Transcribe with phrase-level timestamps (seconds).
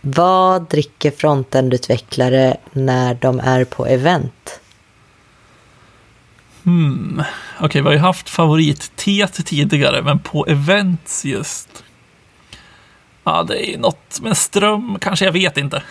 [0.00, 4.60] Vad dricker frontendutvecklare när de är på event?
[6.64, 7.22] Hmm.
[7.56, 11.84] Okej, okay, vi har ju haft favoritteet tidigare, men på events just.
[13.24, 15.82] Ja, det är något med ström, kanske, jag vet inte.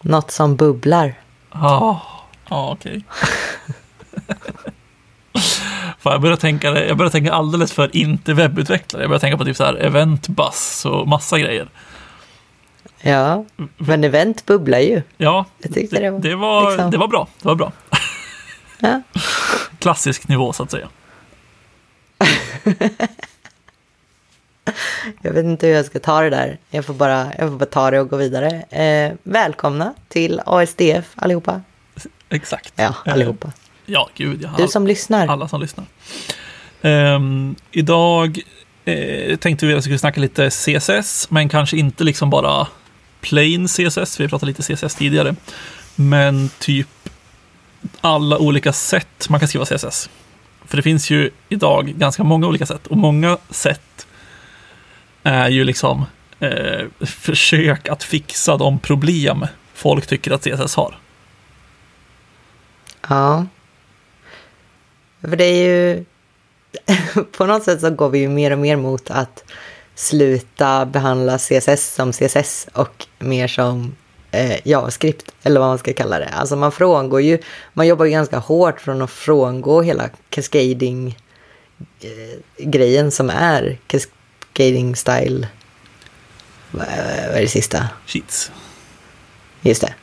[0.00, 1.14] Något som bubblar.
[1.52, 2.02] Ja,
[2.48, 3.04] ja okej.
[6.02, 9.02] jag börjar tänka, jag börjar tänka alldeles för inte webbutvecklare.
[9.02, 11.68] Jag börjar tänka på typ så här eventbus och massa grejer.
[13.00, 13.44] Ja,
[13.76, 15.02] men event bubblar ju.
[15.16, 16.90] Ja, jag tyckte det, det, var, liksom.
[16.90, 17.28] det var bra.
[17.42, 17.72] Det var bra.
[18.80, 19.02] Ja.
[19.78, 20.88] Klassisk nivå så att säga.
[25.22, 26.58] jag vet inte hur jag ska ta det där.
[26.70, 28.62] Jag får bara, jag får bara ta det och gå vidare.
[28.62, 31.60] Eh, välkomna till ASDF allihopa.
[32.28, 32.72] Exakt.
[32.76, 33.48] Ja, allihopa.
[33.48, 33.52] Eh,
[33.86, 34.42] ja, gud.
[34.42, 34.50] Ja.
[34.58, 35.26] Du som lyssnar.
[35.26, 35.86] Alla som lyssnar.
[36.80, 37.20] Eh,
[37.70, 38.40] idag
[38.84, 42.66] eh, tänkte vi att vi skulle snacka lite CSS, men kanske inte liksom bara
[43.28, 44.20] plain CSS.
[44.20, 45.34] Vi pratade lite CSS tidigare.
[45.94, 46.88] Men typ
[48.00, 50.10] alla olika sätt man kan skriva CSS.
[50.64, 54.06] För det finns ju idag ganska många olika sätt och många sätt
[55.22, 56.04] är ju liksom
[56.40, 60.98] eh, försök att fixa de problem folk tycker att CSS har.
[63.08, 63.46] Ja.
[65.20, 66.04] För det är ju...
[67.36, 69.44] på något sätt så går vi ju mer och mer mot att
[69.96, 73.96] sluta behandla CSS som CSS och mer som
[74.30, 76.28] eh, JavaScript, eller vad man ska kalla det.
[76.28, 77.38] Alltså man frångår ju,
[77.72, 85.48] man jobbar ju ganska hårt från att frångå hela cascading-grejen eh, som är cascading style.
[86.70, 87.88] Vad är det sista?
[88.06, 88.50] Sheets.
[89.60, 89.94] Just det.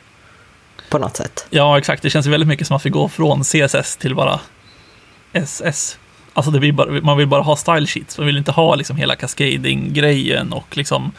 [0.90, 1.46] På något sätt.
[1.50, 2.02] Ja, exakt.
[2.02, 4.40] Det känns väldigt mycket som att vi går från CSS till bara
[5.32, 5.98] SS.
[6.34, 8.18] Alltså vill bara, man vill bara ha style sheets.
[8.18, 11.12] Man vill inte ha liksom hela cascading-grejen och liksom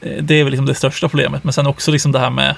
[0.00, 1.44] Eh, det är väl liksom det största problemet.
[1.44, 2.54] Men sen också liksom det här med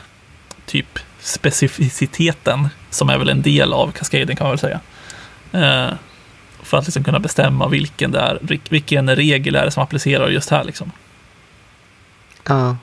[0.66, 4.80] typ specificiteten som är väl en del av kaskaden kan man väl säga.
[5.52, 5.94] Eh,
[6.62, 8.38] för att liksom kunna bestämma vilken, det är,
[8.70, 10.64] vilken regel är det som applicerar just här.
[10.64, 10.92] Liksom.
[12.44, 12.76] Ja.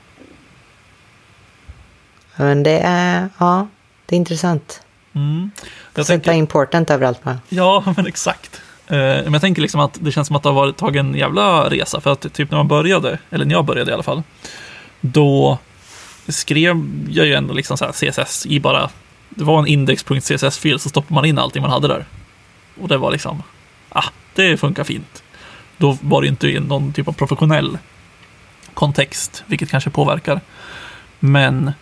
[2.36, 3.68] Men det är, ja,
[4.06, 4.82] det är intressant.
[5.12, 5.50] Mm.
[5.94, 7.38] Jag Sätta tänker, important överallt bara.
[7.48, 8.55] Ja, men exakt.
[8.88, 11.14] Eh, men jag tänker liksom att det känns som att det har varit, tagit en
[11.14, 12.00] jävla resa.
[12.00, 14.22] För att typ när man började, eller när jag började i alla fall,
[15.00, 15.58] då
[16.28, 18.90] skrev jag ju ändå liksom så CSS i bara,
[19.28, 22.04] det var en index.css-fil så stoppade man in allting man hade där.
[22.80, 23.42] Och det var liksom,
[23.88, 24.04] ah,
[24.34, 25.22] det funkar fint.
[25.76, 27.78] Då var det inte i någon typ av professionell
[28.74, 30.40] kontext, vilket kanske påverkar.
[31.20, 31.72] Men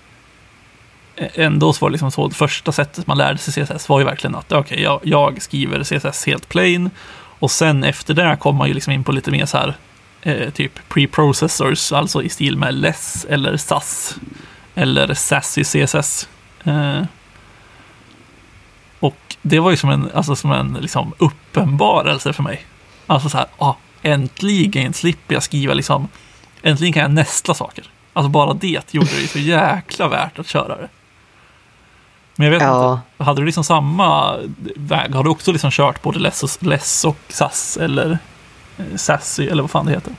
[1.16, 4.04] ändå så var det liksom så, det första sättet man lärde sig CSS var ju
[4.04, 6.90] verkligen att okej, okay, jag, jag, skriver CSS helt plain
[7.38, 9.74] och sen efter det kom man ju liksom in på lite mer så här
[10.22, 14.16] eh, typ preprocessors, alltså i stil med less eller SAS
[14.74, 16.28] eller sassy CSS.
[16.64, 17.02] Eh,
[19.00, 22.66] och det var ju som en, alltså som en liksom uppenbarelse för mig.
[23.06, 26.08] Alltså så här, ah, äntligen slipper jag skriva liksom,
[26.62, 27.84] äntligen kan jag nästla saker.
[28.12, 30.88] Alltså bara det gjorde det så jäkla värt att köra det.
[32.36, 32.92] Men jag vet ja.
[32.92, 34.38] inte, hade du liksom samma
[34.76, 35.14] väg?
[35.14, 38.18] Har du också liksom kört både Less och, Less och SAS eller
[38.78, 40.12] eh, Sassy eller vad fan det heter?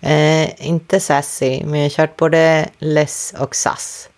[0.00, 4.08] Eh, inte Sassy, men jag har kört både Less och SAS.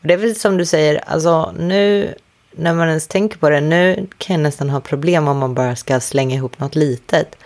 [0.00, 2.14] Och det är väl som du säger, alltså nu
[2.56, 5.76] när man ens tänker på det, nu kan jag nästan ha problem om man bara
[5.76, 7.36] ska slänga ihop något litet.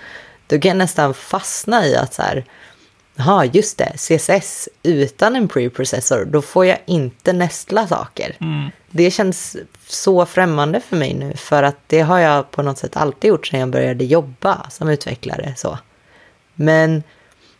[0.46, 2.44] Då kan jag nästan fastna i att så här,
[3.14, 8.36] Jaha, just det, CSS utan en preprocessor, då får jag inte nästla saker.
[8.40, 8.70] Mm.
[8.90, 9.56] Det känns
[9.86, 13.46] så främmande för mig nu, för att det har jag på något sätt alltid gjort
[13.46, 15.54] sedan jag började jobba som utvecklare.
[15.56, 15.78] Så.
[16.54, 17.02] Men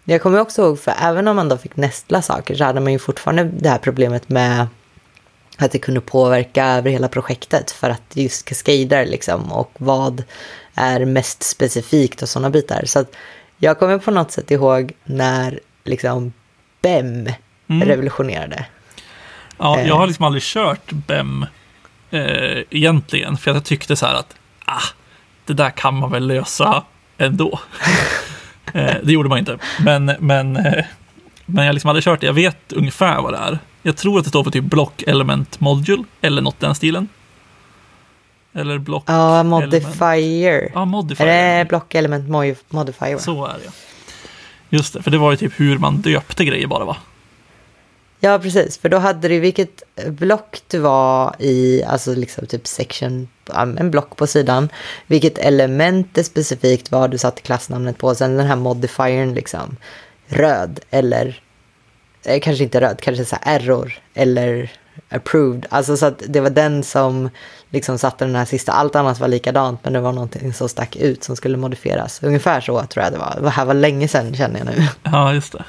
[0.05, 2.93] jag kommer också ihåg, för även om man då fick nästla saker så hade man
[2.93, 4.67] ju fortfarande det här problemet med
[5.57, 10.25] att det kunde påverka över hela projektet för att just kaskader liksom och vad
[10.75, 12.83] är mest specifikt och sådana bitar.
[12.85, 13.17] Så att
[13.63, 16.33] jag kommer på något sätt ihåg när liksom
[16.83, 17.29] BEM
[17.69, 17.89] mm.
[17.89, 18.67] revolutionerade.
[19.59, 20.07] Ja, jag har eh.
[20.07, 21.47] liksom aldrig kört BEM
[22.11, 24.83] eh, egentligen, för jag tyckte så här att ah,
[25.45, 26.83] det där kan man väl lösa
[27.19, 27.61] ändå.
[28.75, 30.85] eh, det gjorde man inte, men, men, eh,
[31.47, 32.27] men jag liksom aldrig kört det.
[32.27, 33.59] Jag vet ungefär vad det är.
[33.83, 37.09] Jag tror att det står för typ Block Element Module eller något den stilen.
[38.53, 40.53] Eller block Ja, modifier.
[40.53, 40.73] Element.
[40.75, 41.27] Ja, modifier.
[41.29, 42.29] Är det block element
[42.69, 43.19] modifier?
[43.19, 43.71] Så är det.
[44.77, 46.97] Just det, för det var ju typ hur man döpte grejer bara va?
[48.21, 48.79] Ja, precis.
[48.79, 54.17] För då hade du vilket block du var i, alltså liksom typ section, en block
[54.17, 54.69] på sidan.
[55.07, 58.15] Vilket element det specifikt var du satte klassnamnet på.
[58.15, 59.77] Sen den här modifiern liksom
[60.27, 61.41] röd eller
[62.25, 64.71] eh, kanske inte röd, kanske så här error eller
[65.09, 65.67] approved.
[65.71, 67.31] Alltså så att det var den som
[67.71, 70.97] liksom satte den här sista, allt annat var likadant men det var någonting som stack
[70.97, 72.23] ut som skulle modifieras.
[72.23, 73.39] Ungefär så tror jag det var.
[73.43, 74.87] Det här var länge sedan känner jag nu.
[75.03, 75.65] Ja, just det.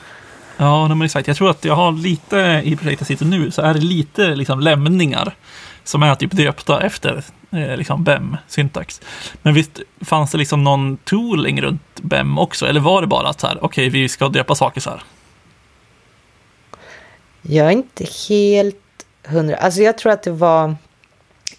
[0.57, 1.27] Ja, men exakt.
[1.27, 4.35] Jag tror att jag har lite i projektet jag sitter nu så är det lite
[4.35, 5.35] liksom lämningar
[5.83, 9.01] som är typ döpta efter eh, liksom BEM-syntax.
[9.41, 12.65] Men visst fanns det liksom någon tooling runt BEM också?
[12.65, 15.03] Eller var det bara att så här, okej, okay, vi ska döpa saker så här?
[17.41, 18.75] Jag är inte helt
[19.31, 19.56] hundra.
[19.56, 20.75] Alltså jag tror att det var...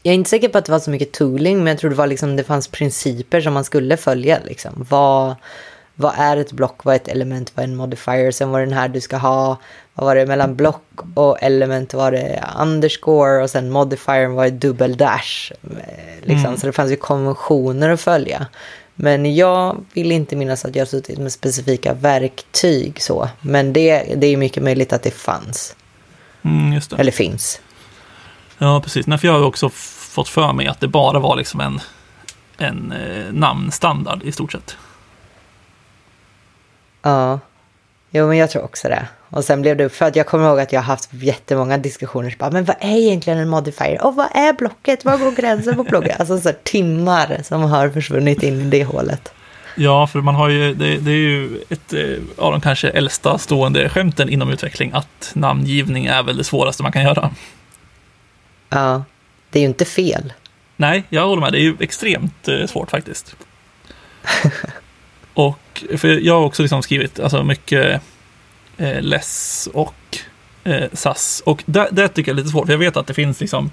[0.03, 1.97] Jag är inte säker på att det var så mycket tooling, men jag tror det
[1.97, 4.39] var liksom, det fanns principer som man skulle följa.
[4.45, 4.87] Liksom.
[4.89, 5.35] Vad,
[5.95, 8.67] vad är ett block, vad är ett element, vad är en modifier, sen var det
[8.67, 9.57] den här du ska ha,
[9.95, 10.83] vad var det mellan block
[11.15, 15.53] och element var det underscore och sen modifier var det dubbel dash.
[15.63, 16.47] Eh, liksom.
[16.47, 16.57] Mm.
[16.57, 18.47] Så det fanns ju konventioner att följa.
[18.95, 23.29] Men jag vill inte minnas att jag suttit med specifika verktyg så.
[23.41, 25.77] Men det, det är mycket möjligt att det fanns.
[26.43, 27.61] Mm, Eller finns.
[28.59, 29.07] Ja, precis.
[29.07, 31.81] Nej, för jag har också fått för mig att det bara var liksom en,
[32.59, 34.77] en eh, namnstandard i stort sett.
[37.03, 37.41] Ja,
[38.11, 39.09] jo men jag tror också det.
[39.31, 41.79] Och sen blev det upp för att jag kommer ihåg att jag har haft jättemånga
[41.79, 42.31] diskussioner.
[42.31, 44.07] Så bara, men vad är egentligen en modifier?
[44.07, 45.05] Och vad är blocket?
[45.05, 46.21] Var går gränsen på blocket?
[46.21, 49.33] Alltså så timmar som har försvunnit in i det hålet.
[49.77, 53.39] Ja, för man har ju, det, det är ju ett eh, av de kanske äldsta
[53.39, 57.31] stående skämten inom utveckling att namngivning är väl det svåraste man kan göra.
[58.69, 59.05] Ja,
[59.51, 60.33] det är ju inte fel.
[60.77, 61.53] Nej, jag håller med.
[61.53, 63.37] Det är ju extremt eh, svårt faktiskt.
[65.35, 68.03] och för jag har också liksom skrivit alltså mycket
[68.77, 70.19] eh, less och
[70.65, 71.43] eh, SAS.
[71.47, 73.71] Och det, det tycker jag är lite svårt, för jag vet att det finns liksom,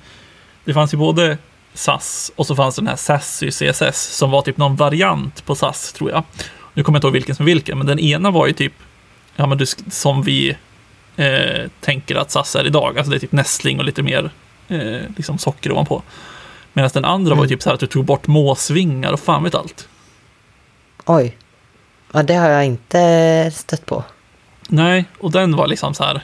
[0.65, 1.37] det fanns ju både
[1.73, 5.93] SAS och så fanns den här Sassy CSS som var typ någon variant på SAS
[5.93, 6.23] tror jag.
[6.73, 8.73] Nu kommer jag inte ihåg vilken som vilken, men den ena var ju typ
[9.35, 10.55] ja, men du, som vi
[11.15, 12.97] eh, tänker att SAS är idag.
[12.97, 14.31] Alltså det är typ nästling och lite mer
[14.67, 16.03] eh, liksom socker ovanpå.
[16.73, 17.37] Medan den andra mm.
[17.37, 19.87] var ju typ så här att du tog bort måsvingar och fan vet allt.
[21.05, 21.37] Oj.
[22.11, 24.03] Ja, det har jag inte stött på.
[24.67, 26.21] Nej, och den var liksom så här.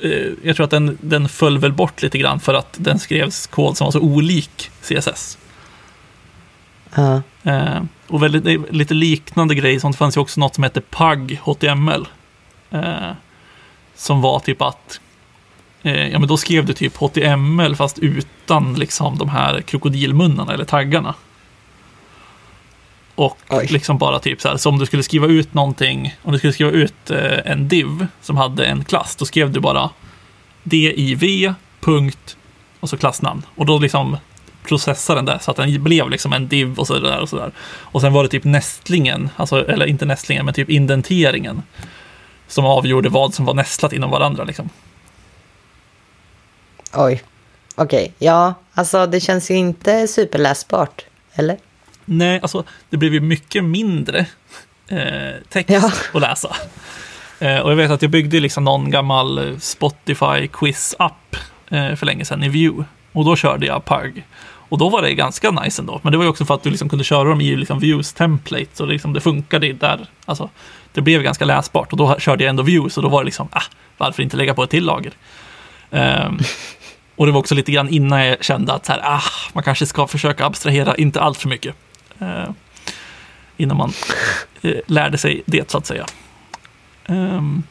[0.00, 3.46] Eh, jag tror att den, den föll väl bort lite grann för att den skrevs
[3.46, 5.38] kod som var så olik CSS.
[6.98, 7.18] Uh.
[7.42, 12.06] Eh, och väldigt, lite liknande grejer, sånt fanns ju också något som hette PUG HTML.
[12.70, 13.12] Eh,
[13.94, 15.00] som var typ att,
[15.82, 20.64] eh, ja men då skrev du typ HTML fast utan liksom de här krokodilmunnarna eller
[20.64, 21.14] taggarna.
[23.18, 23.66] Och Oj.
[23.70, 26.52] liksom bara typ så här, så om du skulle skriva ut någonting, om du skulle
[26.52, 29.90] skriva ut eh, en div som hade en klass, då skrev du bara
[30.62, 32.36] div, punkt,
[32.80, 33.42] och så klassnamn.
[33.54, 34.16] Och då liksom
[34.64, 37.36] processade den det så att den blev liksom en div och så där och så
[37.36, 37.52] där.
[37.68, 41.62] Och sen var det typ nästlingen, alltså, eller inte nästlingen, men typ indenteringen
[42.48, 44.68] som avgjorde vad som var nästlat inom varandra liksom.
[46.94, 47.22] Oj.
[47.74, 48.12] Okej, okay.
[48.18, 51.04] ja, alltså det känns ju inte superläsbart,
[51.34, 51.56] eller?
[52.10, 54.26] Nej, alltså det blev ju mycket mindre
[54.88, 55.92] eh, text ja.
[56.14, 56.56] att läsa.
[57.38, 61.36] Eh, och jag vet att jag byggde liksom någon gammal Spotify quiz-app
[61.68, 62.84] eh, för länge sedan i Vue.
[63.12, 64.24] Och då körde jag PUG.
[64.40, 66.00] Och då var det ganska nice ändå.
[66.02, 68.12] Men det var ju också för att du liksom kunde köra dem i liksom Vues
[68.12, 68.66] template.
[68.72, 70.06] Så det, liksom, det funkade där.
[70.24, 70.50] Alltså,
[70.92, 71.92] det blev ganska läsbart.
[71.92, 72.90] Och då körde jag ändå Vue.
[72.90, 73.62] Så då var det liksom, ah,
[73.98, 75.12] varför inte lägga på ett till lager?
[75.90, 76.38] Um,
[77.16, 79.86] och det var också lite grann innan jag kände att så här, ah, man kanske
[79.86, 81.74] ska försöka abstrahera, inte allt för mycket
[82.18, 82.50] Eh,
[83.56, 83.92] innan man
[84.62, 86.06] eh, lärde sig det så att säga.
[87.06, 87.62] Ehm,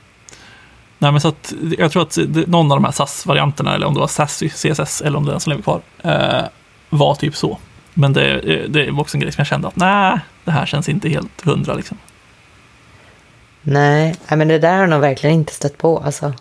[0.97, 3.99] nej, men så att, jag tror att någon av de här SAS-varianterna, eller om det
[3.99, 6.45] var SAS CSS, eller om det är den som lever kvar, eh,
[6.89, 7.57] var typ så.
[7.93, 10.65] Men det, eh, det var också en grej som jag kände att nej, det här
[10.65, 11.97] känns inte helt hundra liksom.
[13.61, 16.33] Nej, men det där har jag nog verkligen inte stött på alltså.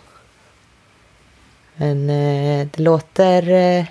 [1.75, 3.49] Men eh, det låter...
[3.49, 3.85] Eh,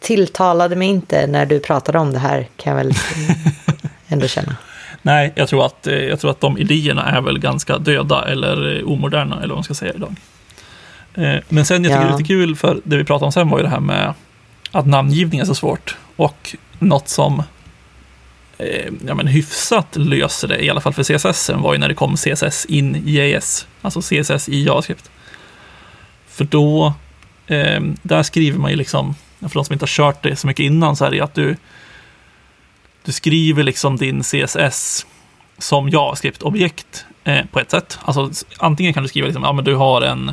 [0.00, 2.94] Tilltalade mig inte när du pratade om det här, kan jag väl
[4.08, 4.56] ändå känna.
[5.02, 8.76] Nej, jag tror, att, eh, jag tror att de idéerna är väl ganska döda eller
[8.76, 10.14] eh, omoderna, eller vad man ska säga idag.
[11.14, 12.08] Eh, men sen, jag tycker ja.
[12.08, 14.14] det är lite kul, för det vi pratade om sen var ju det här med
[14.70, 15.96] att namngivning är så svårt.
[16.16, 17.42] Och något som
[19.06, 22.16] ja, men hyfsat löser det, i alla fall för CSS, var ju när det kom
[22.16, 25.10] CSS in JS, alltså CSS i JavaScript.
[26.28, 26.94] För då,
[27.46, 29.14] eh, där skriver man ju liksom
[29.48, 31.56] för de som inte har kört det så mycket innan, så är det att du,
[33.04, 35.06] du skriver liksom din CSS
[35.58, 37.98] som JavaScript-objekt eh, på ett sätt.
[38.02, 40.32] Alltså antingen kan du skriva liksom, ja men du har en,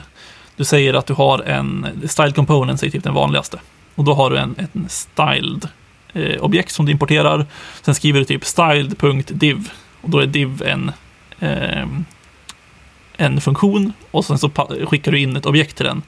[0.55, 3.59] du säger att du har en, styled component är typ den vanligaste.
[3.95, 5.67] Och då har du en, en styled
[6.13, 7.45] eh, objekt som du importerar.
[7.81, 9.69] Sen skriver du typ styled.div
[10.01, 10.91] och då är div en,
[11.39, 11.87] eh,
[13.17, 14.49] en funktion och sen så
[14.85, 16.01] skickar du in ett objekt till den.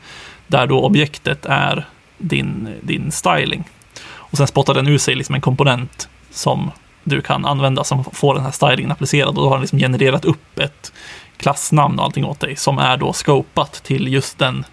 [0.48, 1.88] Där då objektet är
[2.24, 3.63] din, din styling.
[4.06, 6.72] Och sen spottar den ur sig liksom en komponent som
[7.03, 9.27] du kan använda som får den här stylingen applicerad.
[9.27, 10.94] Och då har den liksom genererat upp ett
[11.38, 14.65] klassnamn och allting åt dig som är då scopat till just den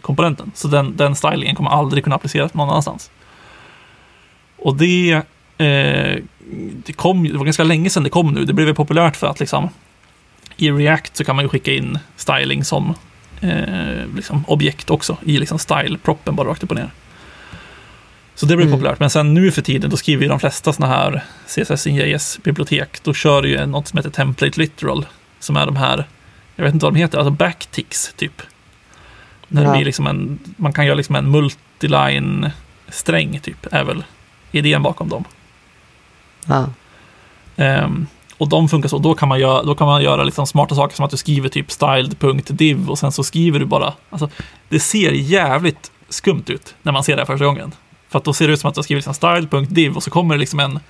[0.00, 0.52] komponenten.
[0.54, 3.10] Så den, den stylingen kommer aldrig kunna appliceras någon annanstans.
[4.56, 5.12] Och det,
[5.58, 6.16] eh,
[6.84, 8.44] det, kom, det var ganska länge sedan det kom nu.
[8.44, 9.68] Det blev populärt för att liksom,
[10.56, 12.94] i React så kan man ju skicka in styling som
[13.40, 16.90] eh, liksom objekt också i liksom style-proppen bara rakt upp och ner.
[18.34, 18.78] Så det blev mm.
[18.78, 19.00] populärt.
[19.00, 23.02] Men sen nu för tiden, då skriver ju de flesta sådana här CSS in JS-bibliotek,
[23.02, 25.06] då kör ju något som heter Template Literal,
[25.38, 26.04] som är de här,
[26.56, 28.42] jag vet inte vad de heter, alltså backticks typ.
[29.48, 29.68] När ja.
[29.68, 34.04] det blir liksom en, man kan göra liksom en multiline-sträng typ, är väl
[34.52, 35.24] idén bakom dem.
[36.46, 36.68] Ja.
[37.56, 38.06] Um,
[38.40, 40.96] och de funkar så, då kan man göra, då kan man göra liksom smarta saker
[40.96, 44.28] som att du skriver typ styled.div och sen så skriver du bara, alltså
[44.68, 47.72] det ser jävligt skumt ut när man ser det här första gången.
[48.08, 50.10] För att då ser det ut som att du har skrivit liksom style.div och så
[50.10, 50.80] kommer det liksom en,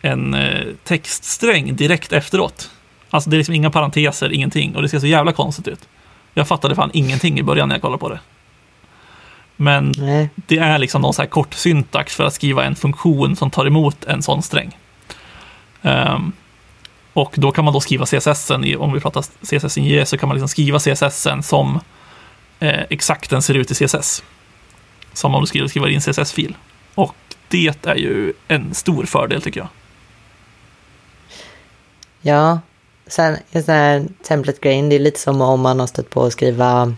[0.00, 2.70] en eh, textsträng direkt efteråt.
[3.10, 5.88] Alltså det är liksom inga parenteser, ingenting och det ser så jävla konstigt ut.
[6.34, 8.20] Jag fattade fan ingenting i början när jag kollade på det.
[9.56, 10.28] Men Nej.
[10.34, 13.66] det är liksom någon så här kort syntax för att skriva en funktion som tar
[13.66, 14.76] emot en sån sträng.
[15.82, 16.32] Um,
[17.16, 20.36] och då kan man då skriva CSS, om vi pratar CSS in så kan man
[20.36, 21.80] liksom skriva CSS som
[22.60, 24.22] eh, exakt den ser ut i CSS.
[25.12, 26.56] Som om du skriver, skriver in CSS-fil.
[26.94, 27.14] Och
[27.48, 29.68] det är ju en stor fördel tycker jag.
[32.20, 32.60] Ja,
[33.06, 36.32] sen just den här template-grejen, det är lite som om man har stött på att
[36.32, 36.94] skriva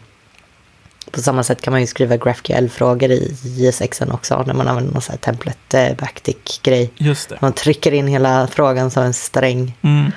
[1.12, 5.02] på samma sätt kan man ju skriva GraphQL-frågor i JS6 också när man använder någon
[5.02, 6.90] sån här template backtick-grej.
[6.96, 7.38] Just det.
[7.40, 9.76] Man trycker in hela frågan som en sträng.
[9.82, 10.12] Mm.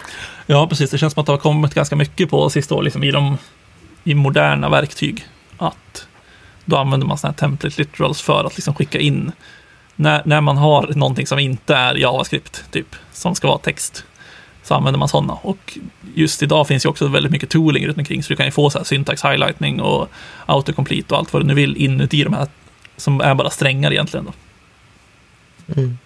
[0.45, 0.89] Ja, precis.
[0.91, 3.38] Det känns som att det har kommit ganska mycket på sista år liksom, i, de,
[4.03, 5.27] i moderna verktyg.
[5.57, 6.07] Att
[6.65, 9.31] då använder man sådana här template literals för att liksom skicka in
[9.95, 14.05] när, när man har någonting som inte är JavaScript, typ, som ska vara text
[14.63, 15.34] så använder man sådana.
[15.34, 15.77] Och
[16.13, 18.70] just idag finns ju också väldigt mycket tooling runt omkring, så du kan ju få
[18.70, 20.08] så här syntax highlightning och
[20.46, 22.48] autocomplete och allt vad du nu vill inuti de här,
[22.98, 24.25] som är bara strängar egentligen.
[24.25, 24.34] Då.
[25.82, 25.98] Mm.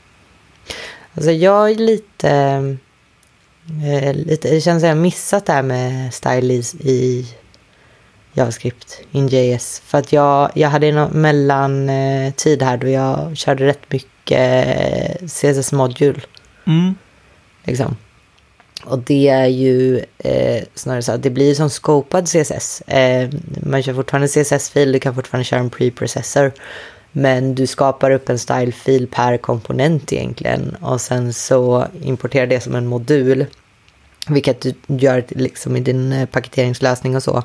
[1.16, 2.30] Alltså jag är lite,
[3.86, 7.28] eh, lite, det känns som jag missat det här med style i
[8.34, 9.82] JavaScript, InJS.
[9.86, 16.22] För att jag, jag hade en mellantid här då jag körde rätt mycket CSS Module.
[16.66, 16.96] Mm.
[17.64, 17.96] Liksom.
[18.88, 22.82] Och det är ju eh, snarare så att det blir som scopad CSS.
[22.82, 23.30] Eh,
[23.64, 26.52] man kör fortfarande CSS-fil, du kan fortfarande köra en preprocessor.
[27.12, 30.76] Men du skapar upp en style-fil per komponent egentligen.
[30.82, 33.46] Och sen så importerar det som en modul.
[34.28, 37.44] Vilket du gör liksom i din eh, paketeringslösning och så.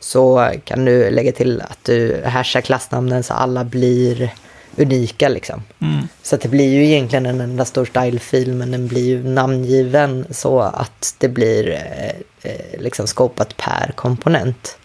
[0.00, 4.30] Så kan du lägga till att du hashar klassnamnen så alla blir
[4.78, 5.62] unika liksom.
[5.80, 6.08] Mm.
[6.22, 10.60] Så det blir ju egentligen en enda stor stylefil men den blir ju namngiven så
[10.60, 14.78] att det blir eh, eh, liksom skopat per komponent.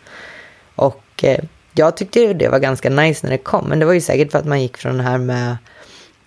[0.76, 3.94] Och eh, jag tyckte ju det var ganska nice när det kom men det var
[3.94, 5.58] ju säkert för att man gick från det här med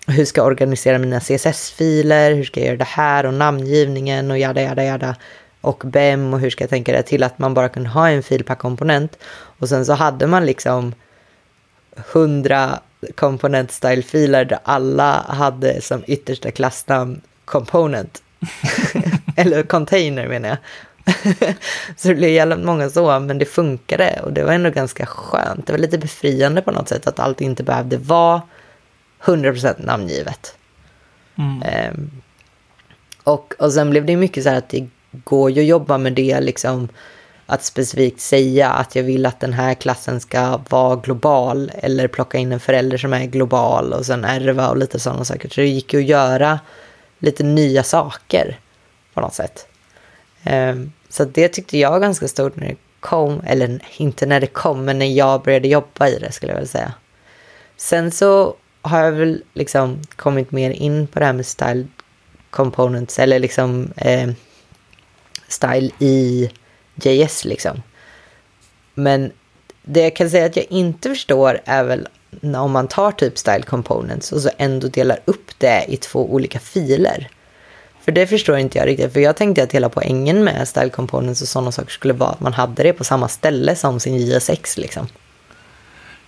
[0.07, 4.37] hur ska jag organisera mina CSS-filer, hur ska jag göra det här och namngivningen och
[4.37, 5.15] jada jada jada
[5.61, 8.23] och BEM och hur ska jag tänka det till att man bara kunde ha en
[8.23, 9.17] fil per komponent.
[9.59, 10.93] Och sen så hade man liksom
[12.13, 12.79] hundra
[13.15, 18.23] component style-filer där alla hade som yttersta klassnamn component.
[19.37, 20.57] Eller container menar jag.
[21.97, 25.67] så det blev jävligt många så, men det funkade och det var ändå ganska skönt.
[25.67, 28.41] Det var lite befriande på något sätt att allt inte behövde vara
[29.23, 30.55] 100% namngivet.
[31.35, 31.91] Mm.
[31.91, 32.11] Um,
[33.23, 36.13] och, och sen blev det mycket så här att det går ju att jobba med
[36.13, 36.89] det liksom
[37.49, 42.37] att specifikt säga att jag vill att den här klassen ska vara global eller plocka
[42.37, 45.49] in en förälder som är global och sen ärva och lite sådana saker.
[45.49, 46.59] Så det gick ju att göra
[47.19, 48.59] lite nya saker
[49.13, 49.67] på något sätt.
[50.43, 54.47] Ehm, så det tyckte jag var ganska stort när det kom, eller inte när det
[54.47, 56.93] kom, men när jag började jobba i det skulle jag vilja säga.
[57.77, 61.87] Sen så har jag väl liksom kommit mer in på det här med style
[62.49, 64.29] components eller liksom eh,
[65.47, 66.49] style i
[67.03, 67.81] JS liksom.
[68.93, 69.31] Men
[69.81, 72.07] det jag kan säga att jag inte förstår är väl
[72.55, 76.59] om man tar typ style components och så ändå delar upp det i två olika
[76.59, 77.29] filer.
[78.01, 81.41] För det förstår inte jag riktigt, för jag tänkte att hela poängen med style components
[81.41, 84.77] och sådana saker skulle vara att man hade det på samma ställe som sin JSX
[84.77, 85.07] liksom.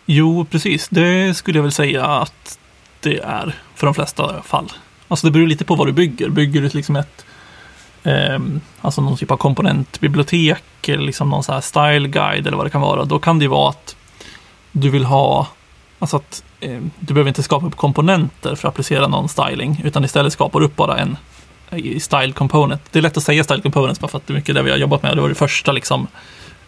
[0.05, 0.87] Jo, precis.
[0.89, 2.59] Det skulle jag väl säga att
[2.99, 4.71] det är för de flesta fall.
[5.07, 6.29] Alltså det beror lite på vad du bygger.
[6.29, 7.25] Bygger du liksom ett
[8.03, 8.39] eh,
[8.81, 12.69] alltså någon typ av komponentbibliotek eller liksom någon så här style guide eller vad det
[12.69, 13.95] kan vara, då kan det ju vara att
[14.71, 15.47] du vill ha,
[15.99, 20.05] alltså att eh, du behöver inte skapa upp komponenter för att applicera någon styling, utan
[20.05, 21.17] istället skapar du upp bara en
[21.69, 22.81] eh, style component.
[22.91, 24.71] Det är lätt att säga style components bara för att det är mycket det vi
[24.71, 25.17] har jobbat med.
[25.17, 26.07] Det var det första liksom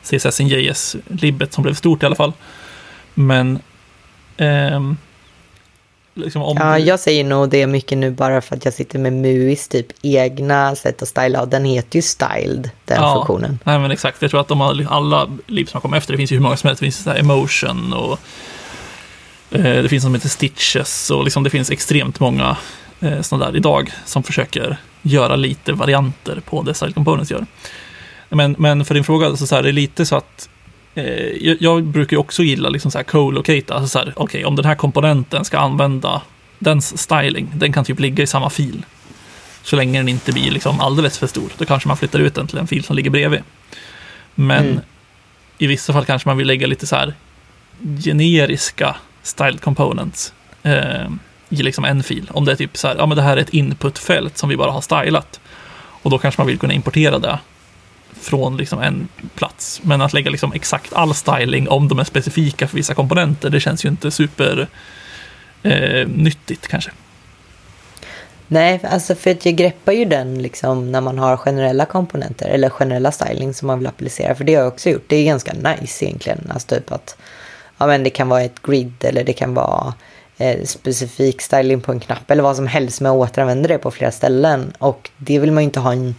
[0.03, 2.33] CSS in JS-libbet som blev stort i alla fall.
[3.13, 3.59] Men
[4.38, 4.81] eh,
[6.13, 6.84] liksom om ja, du...
[6.84, 10.75] jag säger nog det mycket nu bara för att jag sitter med MUIs typ egna
[10.75, 13.60] sätt att styla och den heter ju styled, den ja, funktionen.
[13.63, 16.18] Nej men exakt, jag tror att de har alla libb som har kommit efter, det
[16.18, 18.20] finns ju hur många som helst, det finns så emotion och
[19.51, 22.58] eh, det finns som heter stitches och liksom det finns extremt många
[23.00, 27.46] eh, sådana där idag som försöker göra lite varianter på det Style Components gör.
[28.30, 30.50] Men, men för din fråga, så, så här, det är lite så att
[30.93, 34.65] jag, jag, brukar också gilla liksom så här co-locate, alltså så här, okay, om den
[34.65, 36.21] här komponenten ska använda
[36.60, 38.86] dens styling, den kan typ ligga i samma fil.
[39.63, 42.48] Så länge den inte blir liksom alldeles för stor, då kanske man flyttar ut den
[42.48, 43.41] till en fil som ligger bredvid.
[44.36, 44.81] Men mm.
[45.57, 47.13] i vissa fall kanske man vill lägga lite så här
[48.03, 50.33] generiska styled components.
[50.63, 51.10] Eh,
[51.50, 52.29] i liksom en fil.
[52.31, 54.57] Om det är typ så här, ja men det här är ett inputfält som vi
[54.57, 55.39] bara har stylat.
[55.75, 57.39] Och då kanske man vill kunna importera det
[58.21, 59.81] från liksom en plats.
[59.83, 63.59] Men att lägga liksom exakt all styling om de är specifika för vissa komponenter, det
[63.59, 64.67] känns ju inte super
[65.63, 66.91] eh, nyttigt kanske.
[68.47, 72.69] Nej, alltså för att jag greppar ju den liksom när man har generella komponenter eller
[72.69, 74.35] generella styling som man vill applicera.
[74.35, 75.03] För det har jag också gjort.
[75.07, 76.51] Det är ganska nice egentligen.
[76.53, 77.17] Alltså typ att
[77.77, 79.93] ja, men det kan vara ett grid eller det kan vara
[80.37, 84.11] eh, specifik styling på en knapp eller vad som helst, men återanvänder det på flera
[84.11, 84.73] ställen.
[84.77, 86.15] Och det vill man ju inte ha en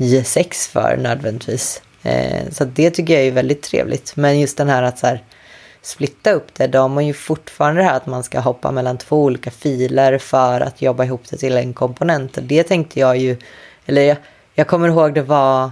[0.00, 1.82] J6 för nödvändigtvis.
[2.02, 4.16] Eh, så det tycker jag är väldigt trevligt.
[4.16, 5.24] Men just den här att så här,
[5.82, 8.98] splitta upp det, då har man ju fortfarande det här att man ska hoppa mellan
[8.98, 12.38] två olika filer för att jobba ihop det till en komponent.
[12.42, 13.36] Det tänkte jag ju,
[13.86, 14.16] eller jag,
[14.54, 15.70] jag kommer ihåg det var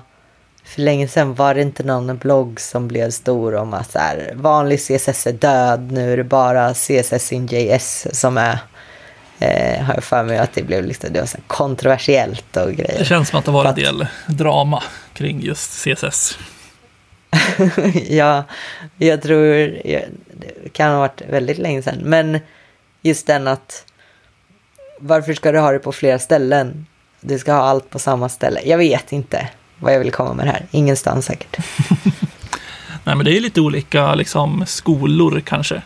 [0.64, 4.32] för länge sedan var det inte någon blogg som blev stor om att så här,
[4.34, 8.58] vanlig CSS är död, nu är det bara CSS in JS som är
[9.38, 12.98] Eh, har jag för mig att det blev liksom, det var så kontroversiellt och grejer.
[12.98, 14.82] Det känns som att det var en del drama
[15.14, 16.38] kring just CSS.
[18.08, 18.44] ja,
[18.96, 19.44] jag tror
[19.84, 20.08] det
[20.72, 21.98] kan ha varit väldigt länge sedan.
[22.02, 22.38] Men
[23.02, 23.84] just den att
[25.00, 26.86] varför ska du ha det på flera ställen?
[27.20, 28.60] Du ska ha allt på samma ställe.
[28.64, 29.48] Jag vet inte
[29.78, 30.66] vad jag vill komma med det här.
[30.70, 31.56] Ingenstans säkert.
[33.04, 35.82] Nej, men det är lite olika liksom, skolor kanske.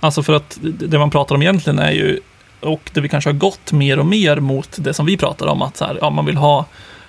[0.00, 2.20] Alltså för att det man pratar om egentligen är ju,
[2.62, 5.62] och det vi kanske har gått mer och mer mot det som vi pratar om,
[5.62, 6.66] att så här, ja, man vill ha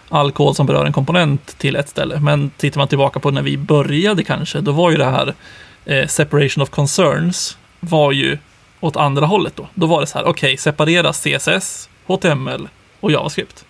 [0.10, 2.20] all kod som berör en komponent till ett ställe.
[2.20, 5.34] Men tittar man tillbaka på när vi började kanske, då var ju det här
[5.86, 8.38] eh, separation of concerns var ju
[8.80, 9.68] åt andra hållet då.
[9.74, 12.68] Då var det så här, okej, okay, separera CSS, HTML
[13.00, 13.66] och JavaScript.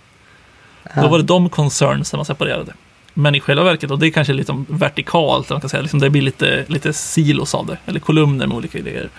[0.95, 1.01] Ja.
[1.01, 2.73] Då var det de concerns som man separerade.
[3.13, 6.09] Men i själva verket, och det är kanske lite vertikalt, man kan säga, liksom det
[6.09, 9.09] blir lite, lite silos av det, eller kolumner med olika idéer.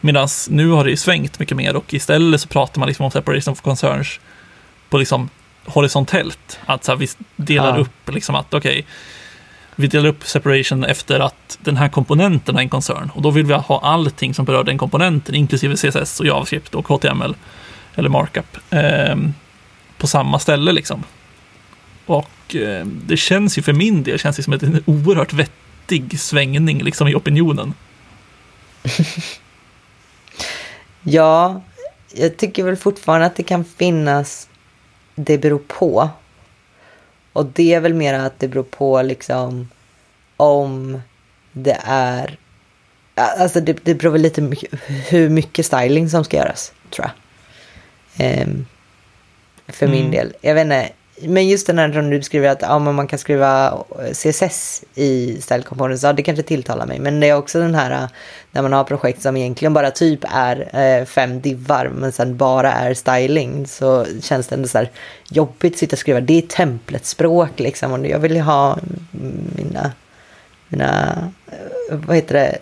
[0.00, 3.10] Medan nu har det ju svängt mycket mer och istället så pratar man liksom om
[3.10, 4.20] separation of concerns
[4.88, 5.28] på liksom
[5.64, 6.58] horisontellt.
[6.66, 7.80] Att så här, vi delar ja.
[7.80, 8.84] upp liksom att okej, okay,
[9.76, 13.46] vi delar upp separation efter att den här komponenten är en koncern och då vill
[13.46, 17.34] vi ha allting som berör den komponenten, inklusive CSS och JavaScript och HTML
[17.94, 18.56] eller markup.
[18.70, 19.16] Eh,
[19.98, 21.04] på samma ställe liksom.
[22.06, 26.82] Och eh, det känns ju för min del känns det som en oerhört vettig svängning
[26.82, 27.74] liksom i opinionen.
[31.02, 31.62] ja,
[32.14, 34.48] jag tycker väl fortfarande att det kan finnas
[35.14, 36.10] det beror på.
[37.32, 39.68] Och det är väl mer att det beror på liksom
[40.36, 41.00] om
[41.52, 42.38] det är
[43.14, 44.50] Alltså det, det beror väl lite
[45.08, 48.42] hur mycket styling som ska göras, tror jag.
[48.42, 48.66] Um,
[49.68, 49.98] för mm.
[49.98, 50.34] min del.
[50.40, 50.90] Jag vet inte,
[51.22, 55.62] men just den här som du skriver att ja, man kan skriva CSS i Style
[55.62, 56.98] Components, ja det kanske tilltalar mig.
[56.98, 58.08] Men det är också den här äh,
[58.50, 62.72] när man har projekt som egentligen bara typ är eh, fem divar men sen bara
[62.72, 64.90] är styling så känns det ändå så här
[65.30, 66.20] jobbigt att sitta och skriva.
[66.20, 68.78] Det är templetspråk liksom och jag vill ju ha
[69.56, 69.92] mina,
[70.68, 71.14] mina,
[71.90, 72.58] vad heter det,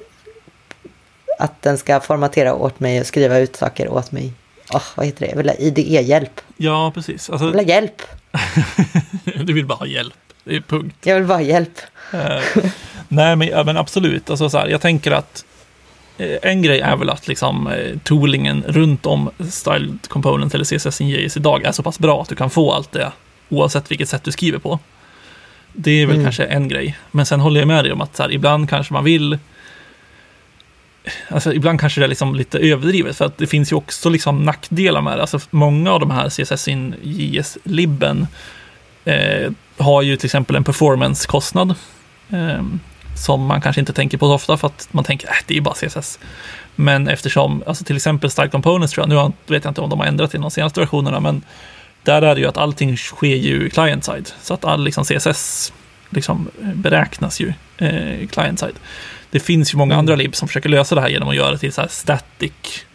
[1.39, 4.33] att den ska formatera åt mig och skriva ut saker åt mig
[4.73, 5.31] oh, vad heter det?
[5.31, 6.41] Jag vill ha IDE-hjälp.
[6.57, 7.31] Ja, precis.
[7.31, 8.03] Alltså, jag vill ha hjälp.
[9.45, 10.15] du vill bara ha hjälp.
[10.45, 10.97] Det är punkt.
[11.03, 11.81] Jag vill bara ha hjälp.
[12.15, 12.65] uh,
[13.09, 14.31] nej, men, ja, men absolut.
[14.31, 15.45] Alltså, så här, jag tänker att
[16.19, 21.01] eh, en grej är väl att liksom, eh, toolingen runt om Style Component eller CSS
[21.01, 23.13] JS idag är så pass bra att du kan få allt det
[23.49, 24.79] oavsett vilket sätt du skriver på.
[25.73, 26.27] Det är väl mm.
[26.27, 26.99] kanske en grej.
[27.11, 29.39] Men sen håller jag med dig om att så här, ibland kanske man vill
[31.29, 34.45] alltså ibland kanske det är liksom lite överdrivet, för att det finns ju också liksom
[34.45, 35.21] nackdelar med det.
[35.21, 38.27] Alltså många av de här CSS in JS-libben
[39.05, 41.75] eh, har ju till exempel en performance-kostnad
[42.31, 42.63] Eh,
[43.17, 45.55] som man kanske inte tänker på så ofta för att man tänker att äh, det
[45.55, 46.19] är ju bara CSS.
[46.75, 50.01] Men eftersom, alltså till exempel Style Components tror jag, nu vet jag inte om de
[50.01, 51.43] har ändrat i de senaste versionerna, men
[52.03, 54.33] där är det ju att allting sker ju client-side.
[54.43, 55.73] Så att all liksom CSS
[56.11, 58.77] liksom beräknas ju eh, client-side.
[59.31, 59.99] Det finns ju många mm.
[59.99, 62.53] andra libs som försöker lösa det här genom att göra det till så här static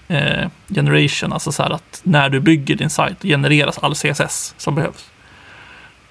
[0.07, 4.75] eh, generation, alltså så här att när du bygger din sajt genereras all CSS som
[4.75, 5.09] behövs.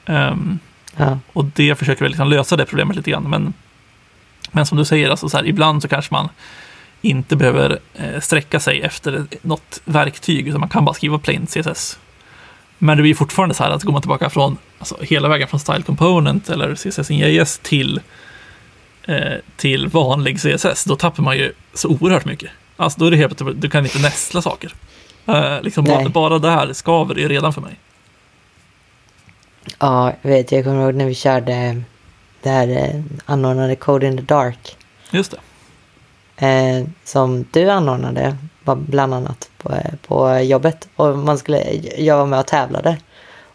[0.06, 0.59] Um,
[0.96, 1.18] ja.
[1.33, 3.52] Och det försöker väl liksom lösa det problemet lite grann, men,
[4.50, 6.28] men som du säger, alltså så här, ibland så kanske man
[7.02, 11.98] inte behöver eh, sträcka sig efter något verktyg, utan man kan bara skriva plain CSS.
[12.78, 15.61] Men det blir fortfarande så här att går man tillbaka från alltså, hela vägen från
[15.61, 18.00] Style Component eller CSS in JS till,
[19.56, 22.50] till vanlig CSS, då tappar man ju så oerhört mycket.
[22.76, 24.72] Alltså då är det helt du kan inte nästla saker.
[25.26, 27.78] Eh, liksom bara, bara det här skaver det redan för mig.
[29.78, 31.82] Ja, jag vet, jag kommer ihåg när vi körde
[32.42, 34.76] det här eh, anordnade Code in the Dark.
[35.10, 36.46] Just det.
[36.46, 40.88] Eh, som du anordnade bland annat på, eh, på jobbet.
[40.96, 42.96] Och man skulle, jag var med och tävlade.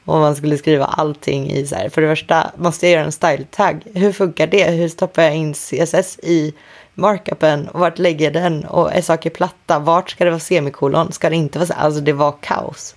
[0.06, 1.90] Och man skulle skriva allting i så här.
[1.90, 3.82] För det första måste jag göra en style tag.
[3.94, 4.72] Hur funkar det?
[4.72, 6.54] Hur stoppar jag in CSS i
[6.94, 7.68] markupen?
[7.68, 8.66] Och vart lägger jag den?
[8.66, 9.80] Och är saker platta?
[9.80, 11.12] Vart ska det vara semikolon?
[11.12, 11.74] Ska det inte vara så?
[11.74, 12.96] Alltså det var kaos.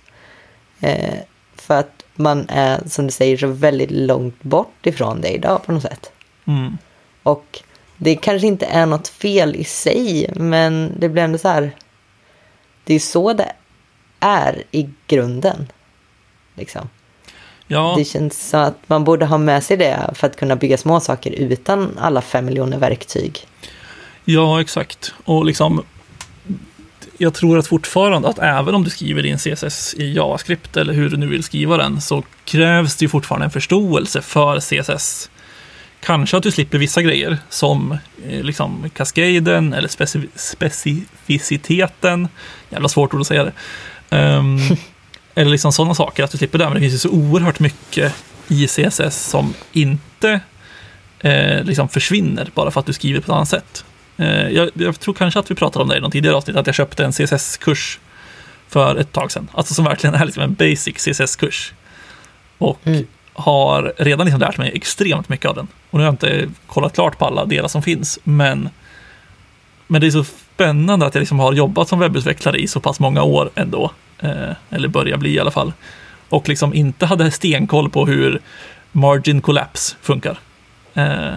[0.79, 1.15] Eh,
[1.55, 5.71] för att man är, som du säger, så väldigt långt bort ifrån det idag på
[5.71, 6.11] något sätt.
[6.45, 6.77] Mm.
[7.23, 7.63] Och
[7.97, 11.75] det kanske inte är något fel i sig, men det blir ändå så här.
[12.83, 13.51] Det är så det
[14.19, 15.71] är i grunden.
[16.55, 16.89] Liksom.
[17.71, 17.95] Ja.
[17.97, 20.99] Det känns som att man borde ha med sig det för att kunna bygga små
[20.99, 23.47] saker utan alla fem miljoner verktyg.
[24.25, 25.13] Ja, exakt.
[25.25, 25.83] Och liksom
[27.17, 31.09] jag tror att fortfarande att även om du skriver din CSS i JavaScript eller hur
[31.09, 35.29] du nu vill skriva den så krävs det fortfarande en förståelse för CSS.
[35.99, 37.91] Kanske att du slipper vissa grejer som
[38.27, 42.27] eh, liksom kaskaden eller specif specificiteten.
[42.69, 43.53] Jävla svårt ord att säga det.
[44.17, 44.59] Um,
[45.39, 46.65] eller liksom sådana saker, att du slipper det.
[46.65, 48.15] Men det finns ju så oerhört mycket
[48.47, 50.39] i CSS som inte
[51.19, 53.85] eh, liksom försvinner bara för att du skriver på ett annat sätt.
[54.17, 56.65] Eh, jag, jag, tror kanske att vi pratade om det i någon tidigare avsnitt, att
[56.65, 57.99] jag köpte en CSS-kurs
[58.67, 59.47] för ett tag sedan.
[59.53, 61.73] Alltså som verkligen är liksom en basic CSS-kurs.
[62.57, 63.07] Och mm.
[63.33, 65.67] har redan liksom lärt mig extremt mycket av den.
[65.89, 68.69] Och nu har jag inte kollat klart på alla delar som finns, men,
[69.87, 72.99] men det är så spännande att jag liksom har jobbat som webbutvecklare i så pass
[72.99, 73.91] många år ändå.
[74.19, 75.73] Eh, eller börjar bli i alla fall.
[76.29, 78.41] Och liksom inte hade stenkoll på hur
[78.91, 80.39] margin collapse funkar.
[80.93, 81.33] Eh,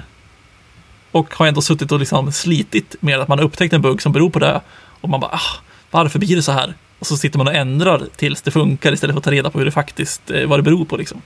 [1.12, 4.12] och har ändå suttit och liksom slitit med att man har upptäckt en bugg som
[4.12, 4.60] beror på det.
[5.00, 6.74] Och man bara, ah, varför blir det så här?
[6.98, 9.58] Och så sitter man och ändrar tills det funkar istället för att ta reda på
[9.58, 11.22] hur det faktiskt, eh, vad det beror på liksom.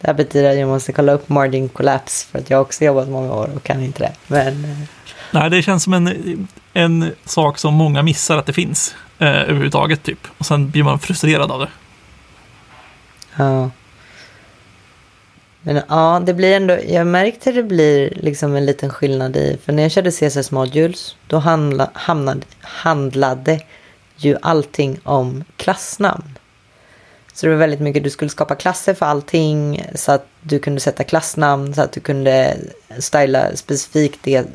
[0.00, 3.08] Det här betyder att jag måste kolla upp margin collapse för att jag också jobbat
[3.08, 4.12] många år och kan inte det.
[4.26, 4.86] Men...
[5.30, 10.02] Nej, det känns som en, en sak som många missar att det finns eh, överhuvudtaget
[10.02, 10.18] typ.
[10.38, 11.68] Och sen blir man frustrerad av det.
[13.36, 13.70] Ja.
[15.62, 19.72] Men ja, det blir ändå, jag märkte det blir liksom en liten skillnad i, för
[19.72, 23.60] när jag körde CSS Modules, då handla, hamnade, handlade
[24.16, 26.38] ju allting om klassnamn.
[27.34, 30.80] Så det var väldigt mycket, du skulle skapa klasser för allting så att du kunde
[30.80, 32.56] sätta klassnamn så att du kunde
[32.98, 34.46] styla specifikt det,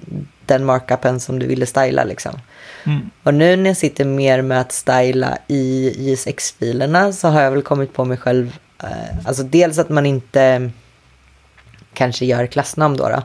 [0.45, 2.39] den markupen som du ville styla liksom.
[2.85, 3.09] Mm.
[3.23, 7.61] Och nu när jag sitter mer med att styla i JSX-filerna så har jag väl
[7.61, 10.71] kommit på mig själv, eh, alltså dels att man inte
[11.93, 13.23] kanske gör klassnamn då, då.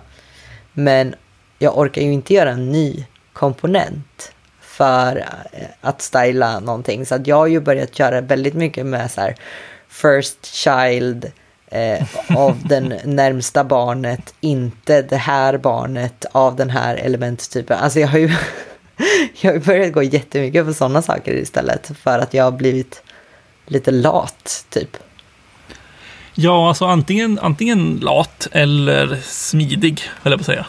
[0.72, 1.14] Men
[1.58, 4.32] jag orkar ju inte göra en ny komponent
[4.76, 5.16] för
[5.52, 7.06] eh, att styla någonting.
[7.06, 9.34] Så att jag har ju börjat köra väldigt mycket med så här
[9.88, 11.32] first child
[11.66, 12.06] eh,
[12.36, 17.78] av den närmsta barnet, inte det här barnet av den här elementtypen.
[17.78, 18.30] Alltså jag har ju
[19.40, 23.02] jag har börjat gå jättemycket på sådana saker istället för att jag har blivit
[23.66, 24.96] lite lat typ.
[26.34, 30.66] Ja, alltså antingen, antingen lat eller smidig, höll jag på att säga.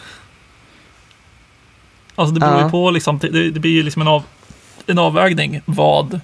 [2.16, 4.22] Alltså det beror ju på, liksom, det, det blir ju liksom en, av,
[4.86, 6.20] en avvägning vad,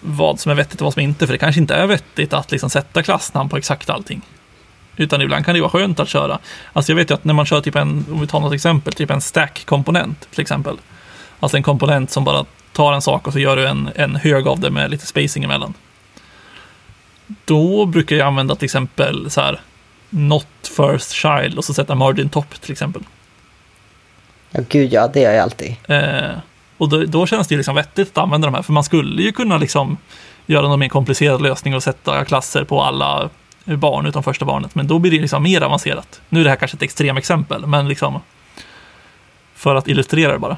[0.00, 1.26] vad som är vettigt och vad som inte.
[1.26, 4.22] För det kanske inte är vettigt att liksom sätta klassnamn på exakt allting.
[4.96, 6.38] Utan ibland kan det vara skönt att köra.
[6.72, 8.92] Alltså jag vet ju att när man kör typ en, om vi tar något exempel,
[8.92, 10.76] typ en stack-komponent till exempel.
[11.40, 14.46] Alltså en komponent som bara tar en sak och så gör du en, en hög
[14.46, 15.74] av det med lite spacing emellan.
[17.44, 19.60] Då brukar jag använda till exempel så här
[20.10, 23.02] Not first child och så sätta margin top till exempel.
[24.50, 25.76] Ja, gud ja, det gör jag alltid.
[25.88, 26.38] Eh,
[26.78, 29.22] och då, då, känns det ju liksom vettigt att använda de här, för man skulle
[29.22, 29.96] ju kunna liksom
[30.46, 33.30] göra någon mer komplicerad lösning och sätta klasser på alla
[33.64, 36.20] barn utom första barnet, men då blir det liksom mer avancerat.
[36.28, 38.20] Nu är det här kanske ett extremexempel, men liksom
[39.54, 40.56] för att illustrera det bara.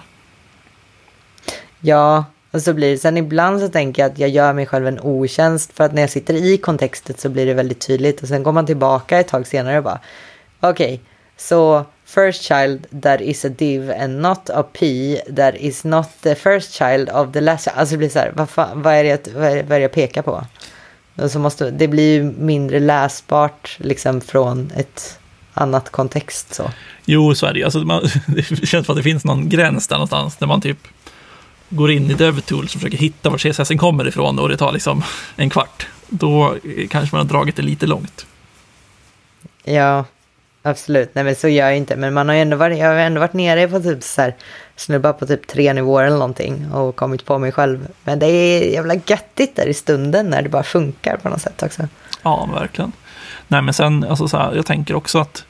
[1.80, 2.98] Ja, och så blir det.
[2.98, 6.02] Sen ibland så tänker jag att jag gör mig själv en otjänst för att när
[6.02, 9.28] jag sitter i kontextet så blir det väldigt tydligt och sen går man tillbaka ett
[9.28, 10.00] tag senare och bara
[10.60, 10.98] okej, okay,
[11.36, 16.34] så first child that is a div and not a p that is not the
[16.34, 17.78] first child of the last child.
[17.78, 19.80] Alltså det blir så här, vad, fan, vad, är det, vad, är, vad är det
[19.80, 20.46] jag pekar på?
[21.14, 25.18] Och så måste, det blir ju mindre läsbart liksom från ett
[25.54, 26.70] annat kontext så.
[27.04, 29.96] Jo, så är det alltså, man, Det känns som att det finns någon gräns där
[29.96, 30.78] någonstans där man typ
[31.68, 35.02] går in i DevTools och försöker hitta var CSS kommer ifrån och det tar liksom
[35.36, 35.86] en kvart.
[36.08, 36.56] Då
[36.90, 38.26] kanske man har dragit det lite långt.
[39.64, 40.04] Ja,
[40.62, 41.14] absolut.
[41.14, 41.96] Nej, men så gör jag inte.
[41.96, 44.34] Men man har ändå varit, jag har ändå varit nere på typ så här,
[44.76, 47.88] snubbar på typ tre nivåer eller någonting och kommit på mig själv.
[48.04, 51.62] Men det är jävla göttigt där i stunden när det bara funkar på något sätt
[51.62, 51.82] också.
[52.22, 52.92] Ja, verkligen.
[53.48, 55.44] Nej, men sen, alltså så här, jag tänker också att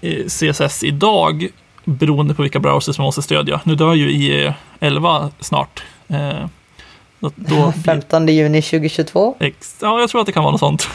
[0.00, 1.48] eh, CSS idag,
[1.84, 3.60] beroende på vilka browsers man måste stödja.
[3.64, 5.84] Nu dör ju i 11 snart.
[6.08, 6.46] Eh,
[7.34, 9.36] då, 15 juni 2022?
[9.80, 10.88] ja, jag tror att det kan vara något sånt.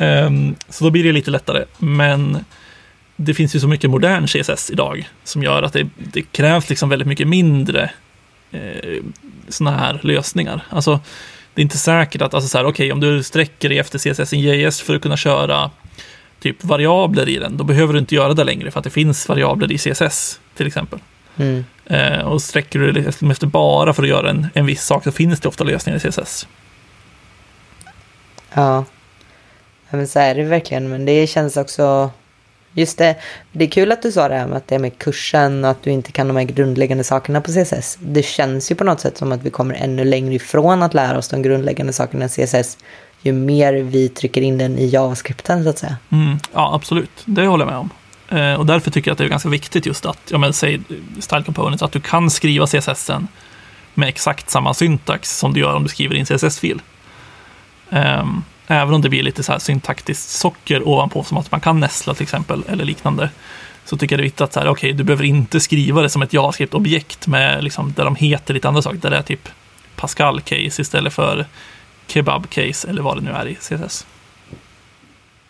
[0.00, 1.64] Um, så då blir det lite lättare.
[1.78, 2.44] Men
[3.16, 6.88] det finns ju så mycket modern CSS idag som gör att det, det krävs liksom
[6.88, 7.90] väldigt mycket mindre
[8.50, 9.02] eh,
[9.48, 10.64] sådana här lösningar.
[10.70, 11.00] Alltså,
[11.54, 14.32] det är inte säkert att, alltså så här, okay, om du sträcker dig efter CSS
[14.32, 15.70] i JS för att kunna köra
[16.40, 19.28] typ variabler i den, då behöver du inte göra det längre för att det finns
[19.28, 20.98] variabler i CSS till exempel.
[21.36, 21.64] Mm.
[21.84, 25.12] Eh, och sträcker du dig efter bara för att göra en, en viss sak så
[25.12, 26.46] finns det ofta lösningar i CSS.
[28.54, 28.84] Ja
[29.90, 32.10] ja, men så är det verkligen, men det känns också
[32.72, 33.16] Just det,
[33.52, 35.70] det är kul att du sa det här med att det är med kursen och
[35.70, 37.98] att du inte kan de här grundläggande sakerna på CSS.
[38.00, 41.18] Det känns ju på något sätt som att vi kommer ännu längre ifrån att lära
[41.18, 42.78] oss de grundläggande sakerna i CSS
[43.22, 45.96] ju mer vi trycker in den i JavaScripten så att säga.
[46.10, 47.10] Mm, ja, absolut.
[47.24, 47.90] Det håller jag med om.
[48.38, 50.80] Eh, och därför tycker jag att det är ganska viktigt just att, ja men säg
[51.20, 53.10] Style Components, att du kan skriva CSS
[53.94, 56.82] med exakt samma syntax som du gör om du skriver in CSS-fil.
[57.88, 61.60] Um, ehm, Även om det blir lite så här syntaktiskt socker ovanpå, som att man
[61.60, 63.30] kan nästla till exempel, eller liknande.
[63.84, 66.10] Så tycker jag det är viktigt att så här, okay, du behöver inte skriva det
[66.10, 68.98] som ett JavaScript-objekt med, liksom, där de heter lite andra saker.
[68.98, 69.48] Där det är typ
[69.96, 71.46] Pascal-case istället för
[72.06, 74.06] Kebab-case eller vad det nu är i CSS.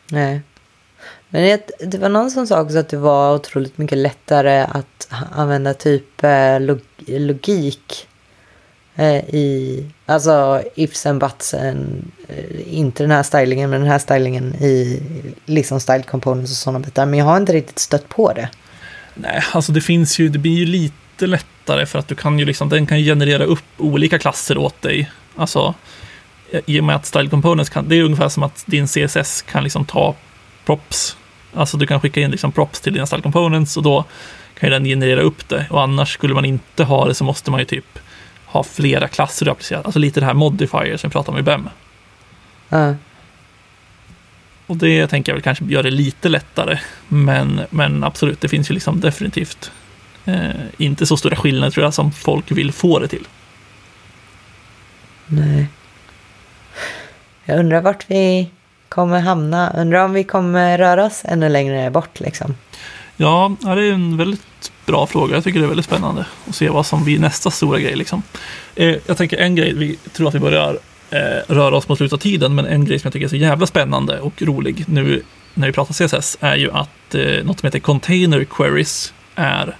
[0.06, 0.40] Nej.
[1.28, 5.08] Men det, det var någon som sa också att det var otroligt mycket lättare att
[5.32, 8.06] använda typ eh, log, logik
[8.96, 11.74] Eh, i, alltså ifs and buts, eh,
[12.66, 15.02] inte den här stylingen, men den här stylingen i
[15.46, 17.06] liksom style components och sådana bitar.
[17.06, 18.48] Men jag har inte riktigt stött på det.
[19.14, 22.44] Nej, alltså det finns ju, det blir ju lite lättare för att du kan ju
[22.44, 25.10] liksom, den kan generera upp olika klasser åt dig.
[25.36, 25.74] Alltså,
[26.66, 29.64] i och med att style components kan, det är ungefär som att din CSS kan
[29.64, 30.14] liksom ta
[30.66, 31.16] props.
[31.54, 34.04] Alltså du kan skicka in liksom props till dina style components och då
[34.58, 35.66] kan ju den generera upp det.
[35.70, 37.98] Och annars skulle man inte ha det så måste man ju typ
[38.50, 39.82] ha flera klasser du applicerar.
[39.82, 41.68] Alltså lite det här modifier som vi pratade om i BEM.
[42.72, 42.94] Uh.
[44.66, 46.78] Och det tänker jag väl kanske gör det lite lättare.
[47.08, 49.70] Men, men absolut, det finns ju liksom definitivt
[50.24, 53.26] eh, inte så stora skillnader tror jag som folk vill få det till.
[55.26, 55.66] Nej.
[57.44, 58.50] Jag undrar vart vi
[58.88, 59.70] kommer hamna.
[59.76, 62.54] Undrar om vi kommer röra oss ännu längre bort liksom.
[63.20, 65.34] Ja, det är en väldigt bra fråga.
[65.34, 67.96] Jag tycker det är väldigt spännande att se vad som blir nästa stora grej.
[67.96, 68.22] Liksom.
[68.76, 70.78] Eh, jag tänker en grej, vi tror att vi börjar
[71.10, 71.18] eh,
[71.54, 73.66] röra oss mot slutet av tiden, men en grej som jag tycker är så jävla
[73.66, 75.22] spännande och rolig nu
[75.54, 79.76] när vi pratar CSS är ju att eh, något som heter Container Queries är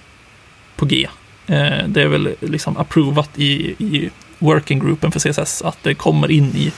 [0.75, 1.07] på G.
[1.47, 6.31] Eh, det är väl liksom approvat i, i working groupen för CSS att det kommer
[6.31, 6.71] in i,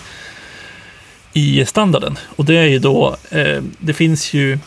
[1.34, 2.18] i standarden.
[2.36, 4.60] Och det är ju då, eh, det finns ju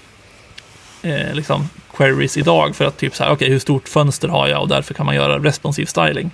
[1.06, 4.48] eh, liksom queries idag för att typ så här, okej, okay, hur stort fönster har
[4.48, 6.30] jag och därför kan man göra responsiv styling.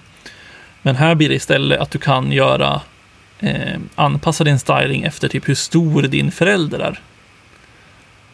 [0.82, 2.80] Men här blir det istället att du kan göra
[3.40, 7.00] eh, anpassa din styling efter typ hur stor din förälder är.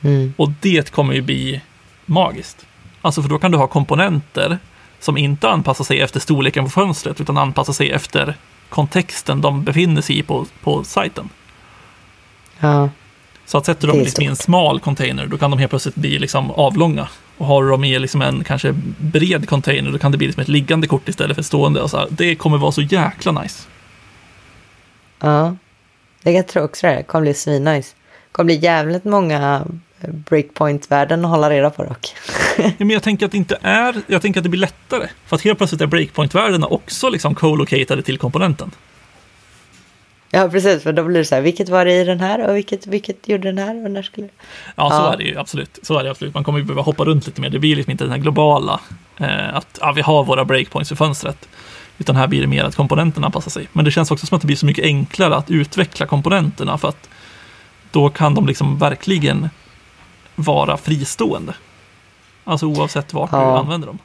[0.02, 0.34] Mm.
[0.36, 1.60] Och det kommer ju bli
[2.06, 2.66] magiskt.
[3.02, 4.58] Alltså för då kan du ha komponenter
[5.00, 8.34] som inte anpassar sig efter storleken på fönstret utan anpassar sig efter
[8.68, 11.28] kontexten de befinner sig i på, på sajten.
[12.58, 12.88] Ja.
[13.48, 15.94] Så att sätter du dem liksom i en smal container, då kan de helt plötsligt
[15.94, 17.08] bli liksom avlånga.
[17.38, 20.40] Och har du dem i liksom en kanske bred container, då kan det bli liksom
[20.40, 21.80] ett liggande kort istället för stående.
[21.80, 22.06] Och så här.
[22.10, 23.62] Det kommer vara så jäkla nice.
[25.20, 25.56] Ja,
[26.22, 26.94] jag tror också det.
[26.94, 27.94] Det kommer bli svinnice.
[27.94, 29.66] Det kommer bli jävligt många
[30.00, 32.14] breakpoint-värden att hålla reda på dock.
[32.56, 35.08] ja, men jag tänker att det inte är, jag tänker att det blir lättare.
[35.26, 38.70] För att helt plötsligt är breakpoint-värdena också liksom co-located till komponenten.
[40.30, 40.82] Ja, precis.
[40.82, 43.28] För då blir det så här, vilket var det i den här och vilket, vilket
[43.28, 44.28] gjorde den här och när skulle...
[44.76, 45.12] Ja, så Ja.
[45.12, 45.78] är det ju absolut.
[45.82, 46.34] Så är det absolut.
[46.34, 47.50] Man kommer ju behöva hoppa runt lite mer.
[47.50, 48.80] Det blir liksom inte den här globala,
[49.16, 51.48] eh, att ja, vi har våra breakpoints i fönstret.
[51.98, 53.68] Utan här blir det mer att komponenterna anpassar sig.
[53.72, 56.88] Men det känns också som att det blir så mycket enklare att utveckla komponenterna för
[56.88, 57.08] att
[57.90, 59.48] då kan de liksom verkligen
[60.34, 61.54] vara fristående.
[62.44, 63.58] Alltså oavsett vart du Ja.
[63.58, 63.98] använder dem.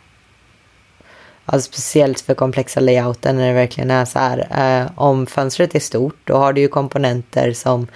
[1.46, 4.48] Alltså speciellt för komplexa layouten när det verkligen är så här.
[4.82, 7.88] Eh, om fönstret är stort, då har du ju komponenter som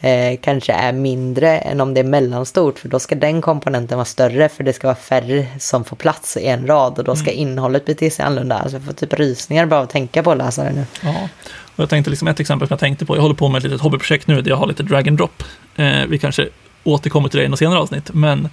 [0.00, 2.78] eh, kanske är mindre än om det är mellanstort.
[2.78, 6.36] För då ska den komponenten vara större för det ska vara färre som får plats
[6.36, 6.98] i en rad.
[6.98, 8.58] Och då ska innehållet bete sig annorlunda.
[8.58, 10.84] Alltså jag får typ rysningar bara av att tänka på att läsa det nu.
[11.02, 11.28] Ja,
[11.76, 13.16] och jag tänkte liksom ett exempel som jag tänkte på.
[13.16, 15.42] Jag håller på med ett litet hobbyprojekt nu där jag har lite drag and drop.
[15.76, 16.48] Eh, vi kanske
[16.84, 18.48] återkommer till det i något senare avsnitt, men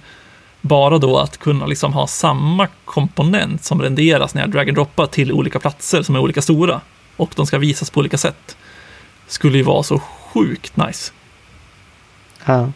[0.60, 5.06] bara då att kunna liksom ha samma komponent som renderas när jag drag and droppar
[5.06, 6.80] till olika platser som är olika stora
[7.16, 8.56] och de ska visas på olika sätt
[9.26, 11.12] skulle ju vara så sjukt nice.
[12.44, 12.72] Ja,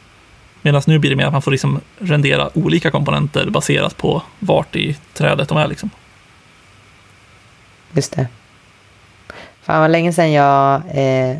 [0.62, 4.76] Medan nu blir det mer att man får liksom rendera olika komponenter baserat på vart
[4.76, 5.66] i trädet de är.
[5.66, 5.90] Liksom.
[7.92, 8.26] just det.
[9.62, 11.36] Fan vad länge sedan jag eh,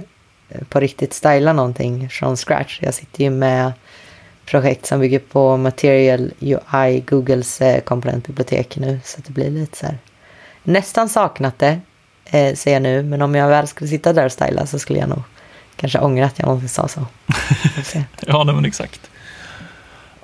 [0.69, 2.79] på riktigt stylar någonting från scratch.
[2.83, 3.73] Jag sitter ju med
[4.53, 9.01] projekt som bygger på Material UI, Googles eh, komponentbibliotek nu.
[9.05, 9.99] Så det blir lite så här.
[10.62, 11.81] Nästan saknat det,
[12.25, 13.03] eh, ser jag nu.
[13.03, 15.23] Men om jag väl skulle sitta där och styla så skulle jag nog
[15.77, 17.07] kanske ångra att jag någonsin sa så.
[18.27, 19.11] Ja, nej, men exakt.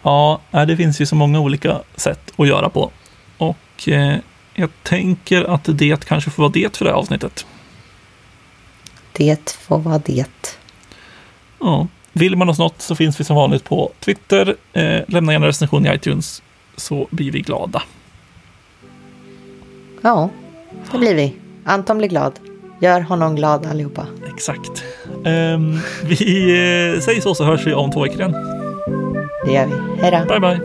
[0.03, 2.91] Ja, det finns ju så många olika sätt att göra på.
[3.39, 4.17] Och eh,
[4.55, 7.47] jag tänker att det kanske får vara det för det här avsnittet.
[9.13, 10.51] Det får vara det.
[11.61, 11.87] Ja.
[12.19, 14.55] Vill man oss något så finns vi som vanligt på Twitter.
[14.73, 16.43] Eh, lämna gärna recension i iTunes
[16.77, 17.83] så blir vi glada.
[20.03, 20.31] Ja,
[20.93, 21.35] det blir vi.
[21.65, 22.33] Anton blir glad.
[22.81, 24.07] Gör honom glad allihopa.
[24.35, 24.85] Exakt.
[25.25, 25.59] Eh,
[26.05, 26.51] vi
[26.95, 28.33] eh, säger så så hörs vi om två veckor igen.
[29.47, 30.03] Det gör vi.
[30.03, 30.35] Hej då.
[30.35, 30.61] Bye bye.